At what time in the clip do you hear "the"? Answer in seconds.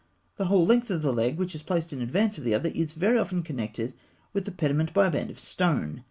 0.37-0.45, 1.03-1.13, 2.43-2.55, 4.45-4.51